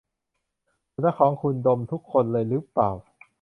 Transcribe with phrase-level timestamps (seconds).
[0.91, 2.91] สุนัขของคุณดมทุกคนเลยรึเปล่า?